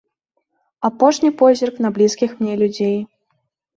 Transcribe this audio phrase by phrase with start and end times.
[0.89, 2.97] Апошні позірк на блізкіх мне людзей.